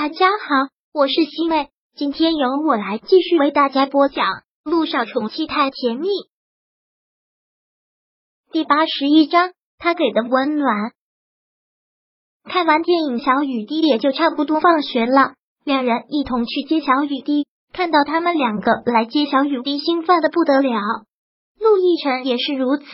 [0.00, 4.26] 大家好，我是西妹，今天由我来继续为大家播讲
[4.62, 6.06] 《路上宠妻太甜蜜》
[8.52, 9.50] 第八十一章。
[9.76, 10.92] 他给的温暖。
[12.44, 15.34] 看完电影，小雨滴也就差不多放学了，
[15.64, 17.48] 两人一同去接小雨滴。
[17.72, 20.78] 看到他们两个来接小雨滴，兴奋的不得了。
[21.58, 22.84] 陆亦辰也是如此，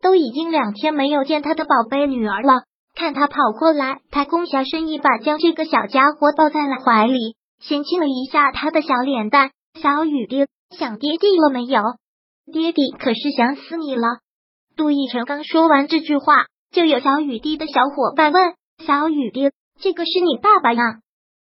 [0.00, 2.62] 都已经两天没有见他的宝贝女儿了。
[2.94, 9.50] 看他跑过来，他弓下身一把将这个小家伙抱在了怀里，先亲了一下他的小脸蛋。
[9.80, 10.46] 小雨滴
[10.76, 11.82] 想爹地了没有？
[12.52, 14.18] 爹地可是想死你了。
[14.76, 19.50] 陆亦辰刚说完这句话，就有小雨滴的小伙伴问：“小雨滴，
[19.80, 20.82] 这个是你爸爸呀？”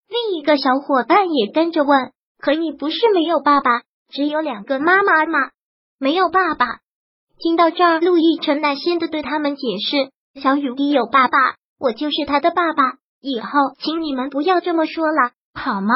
[0.10, 5.40] 另一个小伙伴也跟着问：“可你不是没有爸爸，只有两个妈妈吗？
[6.00, 6.80] 没有爸爸？”
[7.38, 10.12] 听到这儿，陆亦辰耐心的对他们解释。
[10.42, 11.38] 小雨滴有爸爸，
[11.80, 12.84] 我就是他的爸爸。
[13.22, 13.48] 以后
[13.80, 15.94] 请你们不要这么说了，好吗？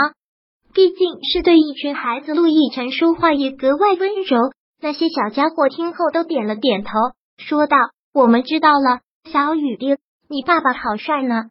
[0.74, 4.52] 毕竟是对一群孩子，陆亦辰说话也格外温柔。
[4.82, 6.92] 那些小家伙听后都点了点头，
[7.38, 7.76] 说道
[8.14, 9.98] ：“我们知道了。”小雨滴，
[10.30, 11.50] 你爸爸好帅呢。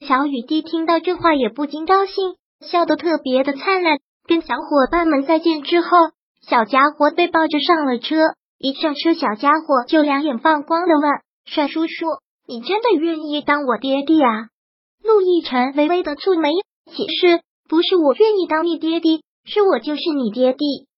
[0.00, 3.98] 小雨滴听到这话也不禁高兴，笑得特别的灿烂。
[4.26, 5.88] 跟小伙伴们再见之后，
[6.40, 8.16] 小家伙被抱着上了车。
[8.58, 11.10] 一上车，小家伙就两眼放光的问
[11.44, 12.06] ：“帅叔叔。”
[12.50, 14.48] 你真的愿意当我爹地啊？
[15.04, 16.50] 陆亦辰微微的蹙眉，
[16.84, 20.88] 解释不是我愿意当你爹地，是我就是你爹地。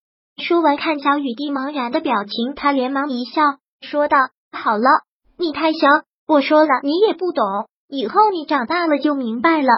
[0.42, 3.42] 说完，看小雨滴茫然的表情，他连忙一笑，
[3.82, 4.16] 说道
[4.50, 4.88] ：“好了，
[5.36, 5.88] 你太小，
[6.26, 7.44] 我说了你也不懂，
[7.86, 9.68] 以后你长大了就明白了。”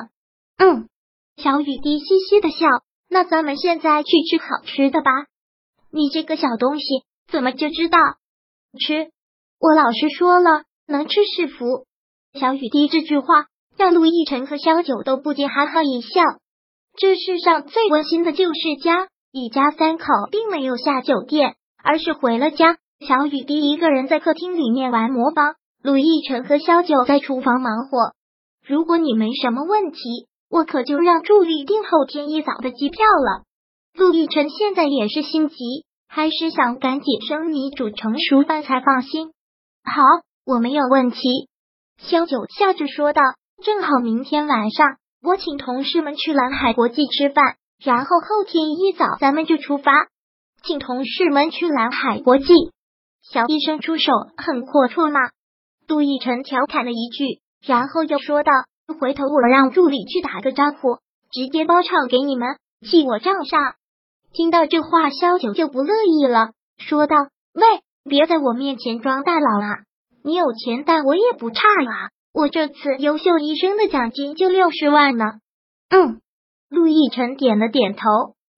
[0.59, 0.89] 嗯，
[1.39, 2.69] 小雨滴嘻嘻的笑。
[3.11, 5.11] 那咱们现在去吃好吃的吧。
[5.91, 6.85] 你这个小东西
[7.27, 7.99] 怎么就知道
[8.79, 9.11] 吃？
[9.59, 10.63] 我老师说了。
[10.87, 11.87] 能吃是福。
[12.39, 13.47] 小雨滴这句话
[13.77, 16.23] 让陆亦辰和萧九都不禁哈哈一笑。
[16.97, 22.79] 这世上最温馨的就是家，一家三口并没有下酒店，而是回了家。
[23.01, 28.13] 小雨滴一个人在客厅里面玩魔方，陆亦辰和萧九在厨房忙活。
[28.67, 29.99] 如果你没什么问题，
[30.49, 33.43] 我可就让助理订后天一早的机票了。
[33.95, 39.33] 陆亦辰现在也是心急，还是想赶紧生米煮成熟饭才放心。
[39.83, 40.03] 好。
[40.47, 41.49] 我没有问题，
[41.97, 43.23] 萧九笑着说道。
[43.63, 49.93] 正好明天晚上我请同事们去蓝海国际吃饭，然后后天一早咱们就出发。
[50.63, 52.53] 请同事们去蓝海国际，
[53.23, 55.21] 小医生出手很阔绰嘛。
[55.87, 58.53] 杜奕晨调侃了一句，然后又说道
[59.01, 60.99] ：“回头我让助理去打个招呼，
[61.31, 63.77] 直接包场给你们，记我账上。”
[64.35, 67.17] 听到这话，萧九就不乐意了，说道
[67.55, 67.63] ：“喂，
[68.03, 69.79] 别在我面前装大佬啊！”
[70.25, 72.09] 你有钱，但我也不差啊！
[72.33, 75.25] 我这次优秀医生的奖金就六十万呢。
[75.91, 76.21] 嗯，
[76.71, 78.01] 陆亦辰点了点头。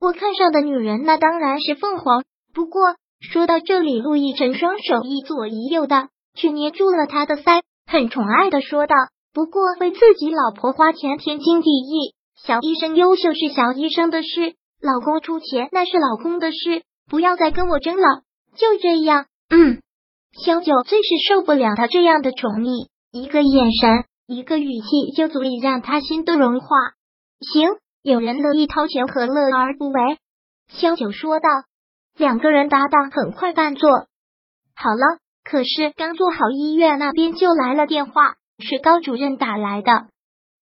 [0.00, 2.22] 我看上的女人，那当然是凤凰。
[2.54, 8.94] 不过说到这里，陆亦辰双手一左一右的，去捏住了他的腮，很宠爱的说道
[9.34, 12.14] ：“不过为自己老婆花钱，天经地义。
[12.36, 18.22] 小医生优秀是小医生的事，老公出钱那是老公的事，不要再跟我争了。
[18.54, 19.82] 就这样，嗯。”
[20.44, 26.68] 萧九最是受不了他这样的宠溺，一个眼神，一个语气就足以让他心都融化。
[27.40, 27.68] 行，
[28.02, 30.18] 有人乐意掏钱，何乐而不为？
[30.68, 31.48] 萧九说道。
[32.18, 33.90] 两个人搭档很快办做
[34.74, 39.92] 好了，可是刚做好，医院那边就来了电话，是高主任打来的。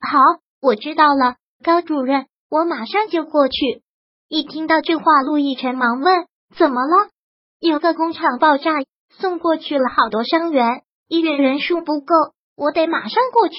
[0.01, 0.19] 好，
[0.61, 3.83] 我知道了，高主任，我马上就过去。
[4.29, 6.27] 一听到这话，陆亦辰忙问：
[6.57, 7.11] 怎么了？
[7.61, 8.71] 有个工厂爆炸。
[9.19, 12.15] 送过去了好多伤员，医院人数不够，
[12.57, 13.57] 我得马上过去。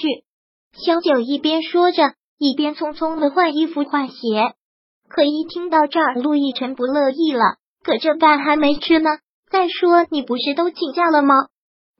[0.73, 4.53] 萧九一边说着，一边匆匆的换衣服换鞋。
[5.07, 7.57] 可一听到这儿，陆亦辰不乐意了。
[7.83, 9.09] 可这饭还没吃呢。
[9.49, 11.35] 再说，你不是都请假了吗？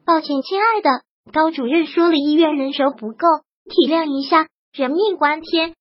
[0.05, 3.27] 抱歉，亲爱的，高主任说了，医院人手不够，
[3.69, 5.75] 体谅一下，人命关天。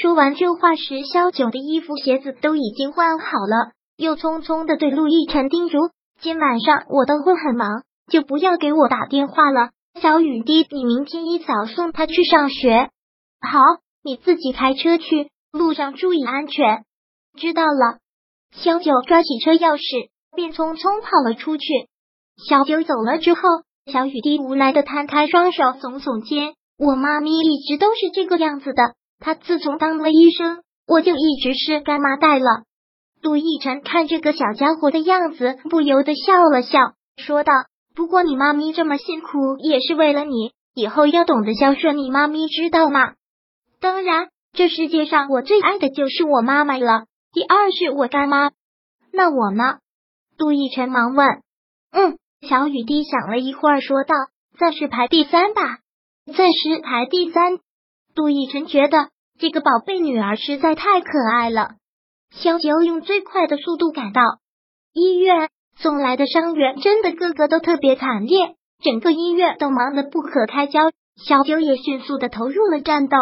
[0.00, 5.78] 说完这话时，萧九的衣服鞋子都已经换好了，又匆匆的对陆亦辰叮嘱。
[6.22, 9.70] 今晚上我都会很忙，就不要给我打电话了。
[10.00, 12.90] 小雨滴，你明天一早送他去上学。
[13.40, 13.58] 好，
[14.04, 16.84] 你自己开车去，路上注意安全。
[17.36, 17.98] 知道了。
[18.52, 21.64] 小九抓起车钥匙，便匆匆跑了出去。
[22.48, 23.40] 小九走了之后，
[23.92, 26.54] 小雨滴无奈的摊开双手，耸耸肩。
[26.78, 32.62] 我妈咪一直都是这个样子的，她自从当了医生，我就一直是干妈带了。
[33.22, 37.52] 杜奕晨看这个小家伙的样子，不由得笑了笑，说道
[37.94, 43.14] ：“不过你妈咪这么辛苦，也是为了你，以后要懂得孝顺你妈咪，知道吗？”
[43.80, 48.50] 当然，这世界上我最爱的就是我妈妈了，第二是我干妈。
[49.12, 49.78] 那我呢？
[50.36, 51.42] 杜奕晨忙问。
[51.92, 54.14] 嗯，小雨滴想了一会儿，说道
[54.58, 55.78] ：“暂时排第三吧。”
[56.26, 57.58] 暂时排第三。
[58.14, 61.76] 杜奕晨觉得这个宝贝女儿实在太可爱了。
[62.34, 64.22] 小九用最快的速度赶到
[64.94, 70.80] 医院，送来的伤员真的个个都特别惨烈，整个医院都忙得不可开交。
[71.22, 73.16] 小九也迅速的投入了战斗。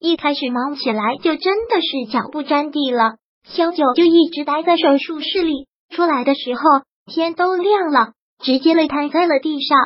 [0.00, 6.60] 一开始忙起来就真的是脚不沾地了，小九就一直待在手术室里，出来的时候
[7.06, 9.78] 天都亮了，直接累瘫在了地上，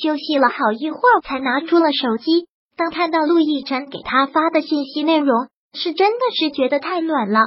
[0.00, 2.46] 休息了好一会儿才拿出了手机。
[2.76, 7.40] 当看到陆亦辰给他发的信息内容，是真的是觉得太暖了。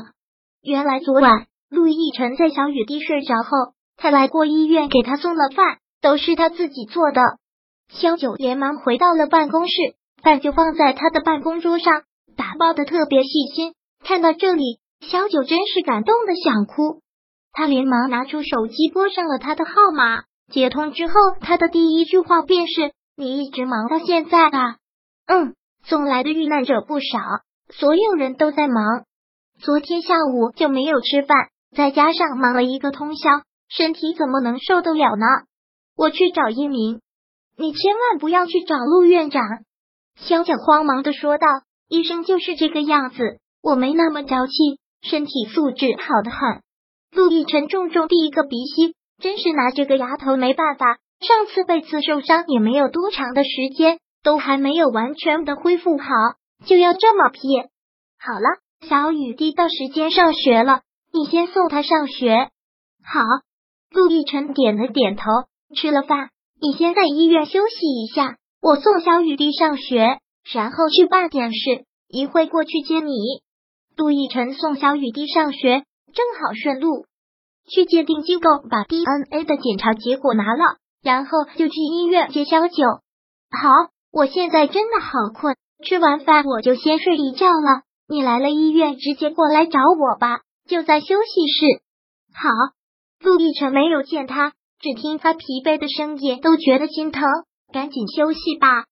[0.63, 7.21] 原来昨晚陆亦辰在小雨滴睡着后，他来过医院给他送了饭，都是他自己做的。
[7.89, 9.73] 萧九连忙回到了办公室。
[10.21, 12.03] 饭就放在他的办公桌上，
[12.37, 13.73] 打包的特别细心。
[14.05, 17.01] 看到这里，小九真是感动的想哭。
[17.51, 24.77] 他连忙拿出手机拨上了他的号码，接通之后，他的第一句话便是：“你一直忙到现在啊
[25.27, 27.19] ？”“嗯，送来的遇难者不少，
[27.69, 29.03] 所有人都在忙。
[29.63, 31.37] 昨天下午就没有吃饭，
[31.73, 33.29] 再加上忙了一个通宵，
[33.69, 35.25] 身体怎么能受得了呢
[35.95, 36.99] ？”“我去找一鸣，
[37.55, 39.41] 你千万不要去找陆院长。”
[40.19, 41.47] 萧九慌忙的说道
[41.87, 44.51] ：“医生就是这个样子，我没那么娇气，
[45.01, 46.61] 身体素质好的很。”
[47.15, 50.97] 陆亦辰重重第一个鼻息，真是拿这个丫头没办法。
[51.21, 56.07] 上次被刺受伤也没有多长的时间，都还没有完全的恢复好，
[56.65, 57.69] 就要这么撇。
[58.19, 58.59] 好了，
[58.89, 60.81] 小雨滴到时间上学了，
[61.11, 62.49] 你先送她上学。
[63.03, 63.21] 好，
[63.91, 65.23] 陆亦辰点了点头。
[65.75, 66.29] 吃了饭，
[66.61, 68.37] 你先在医院休息一下。
[68.61, 70.19] 我送小雨滴上学，
[70.53, 73.11] 然后去办点事，一会过去接你。
[73.97, 75.83] 陆亦辰送小雨滴上学，
[76.13, 77.05] 正好顺路
[77.67, 82.83] 去鉴定机构把 DNA 的检查结果拿了，然后就去医院接小九。
[83.49, 83.69] 好，
[84.11, 87.81] 我现在真的好困，吃完饭我就先睡一觉了。
[88.13, 91.81] 你来了医院，直接过来找我吧，就在休息室。
[92.31, 92.47] 好，
[93.21, 97.23] 陆亦辰没有见他，只听他疲惫的声音，都觉得心疼。
[97.73, 98.85] 赶紧休息吧。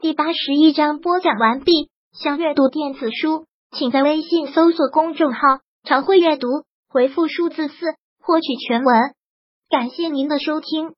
[0.00, 1.90] 第八十一章播讲完毕。
[2.18, 5.40] 想阅读电子书，请在微信搜索公众号
[5.84, 6.48] “常会阅读”，
[6.88, 7.74] 回复数字四
[8.18, 8.96] 获取全文。
[9.68, 10.94] 感谢您的收听。